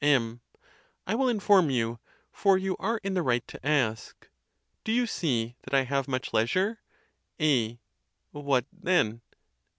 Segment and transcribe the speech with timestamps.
[0.03, 0.39] MM.
[1.05, 1.99] I will inform you,
[2.31, 4.29] for you are in the right to ask.
[4.83, 6.79] Do you see that I have much leisure?
[7.39, 7.79] A.
[8.31, 9.21] What, then